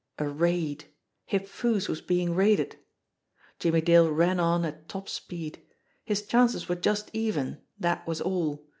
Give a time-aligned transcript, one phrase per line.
[0.17, 0.85] A raid!
[1.27, 2.75] Hip Foo's was being raided.
[3.59, 5.61] Jimmie Dale ran on at top speed.
[6.03, 8.65] His chances were just even that was all.